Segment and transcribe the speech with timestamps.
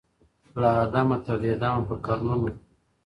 [0.59, 2.49] له آدمه تر دې دمه په قرنونو,